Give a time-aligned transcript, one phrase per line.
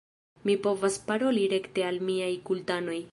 [0.49, 3.01] Mi povas paroli rekte al miaj kultanoj